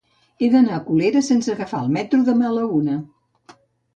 He 0.45 0.47
d'anar 0.53 0.77
a 0.77 0.81
Colera 0.85 1.21
sense 1.27 1.51
agafar 1.55 1.83
el 1.87 1.93
metro 1.97 2.21
demà 2.29 2.47
a 2.53 2.53
la 2.55 2.63
una. 2.79 2.95